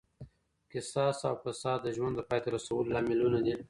قصاص 0.71 1.17
او 1.29 1.35
فساد 1.43 1.79
د 1.83 1.87
ژوند 1.97 2.13
د 2.17 2.21
پای 2.29 2.39
ته 2.43 2.49
رسولو 2.55 2.91
لاملونه 2.95 3.39
دي. 3.45 3.53